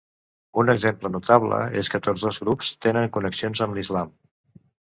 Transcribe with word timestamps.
Un 0.61 0.71
exemple 0.73 1.11
notable 1.15 1.59
és 1.83 1.91
que 1.95 2.01
tots 2.07 2.25
dos 2.29 2.41
grups 2.47 2.73
tenen 2.87 3.09
connexions 3.19 3.63
amb 3.67 3.79
l'Islam. 3.81 4.15